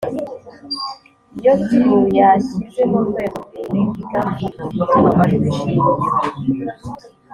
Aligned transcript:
iyo 1.37 1.53
tuyashyize 1.65 2.81
mu 2.91 2.99
rwego 3.07 3.37
rw’iyigamvugo 3.45 4.61
yitwa 4.73 4.95
amajwi 5.11 5.47
shingiro, 5.55 5.93